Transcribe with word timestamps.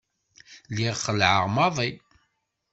Lliɣ 0.71 0.95
xelεeɣ 1.03 1.43
maḍi. 1.55 1.89